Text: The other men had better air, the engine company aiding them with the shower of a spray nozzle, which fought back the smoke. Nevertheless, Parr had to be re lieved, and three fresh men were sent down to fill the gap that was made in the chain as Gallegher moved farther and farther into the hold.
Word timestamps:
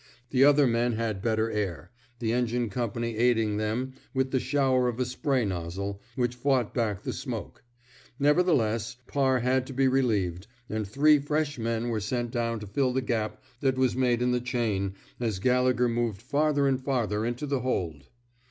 The 0.31 0.43
other 0.43 0.65
men 0.65 0.93
had 0.93 1.21
better 1.21 1.51
air, 1.51 1.91
the 2.17 2.33
engine 2.33 2.71
company 2.71 3.17
aiding 3.17 3.57
them 3.57 3.93
with 4.15 4.31
the 4.31 4.39
shower 4.39 4.87
of 4.87 4.99
a 4.99 5.05
spray 5.05 5.45
nozzle, 5.45 6.01
which 6.15 6.33
fought 6.33 6.73
back 6.73 7.03
the 7.03 7.13
smoke. 7.13 7.63
Nevertheless, 8.17 8.97
Parr 9.05 9.41
had 9.41 9.67
to 9.67 9.73
be 9.73 9.87
re 9.87 10.01
lieved, 10.01 10.47
and 10.67 10.87
three 10.87 11.19
fresh 11.19 11.59
men 11.59 11.89
were 11.89 11.99
sent 11.99 12.31
down 12.31 12.59
to 12.61 12.65
fill 12.65 12.93
the 12.93 13.03
gap 13.03 13.43
that 13.59 13.77
was 13.77 13.95
made 13.95 14.23
in 14.23 14.31
the 14.31 14.41
chain 14.41 14.95
as 15.19 15.37
Gallegher 15.37 15.87
moved 15.87 16.23
farther 16.23 16.67
and 16.67 16.81
farther 16.83 17.23
into 17.23 17.45
the 17.45 17.59
hold. 17.59 18.07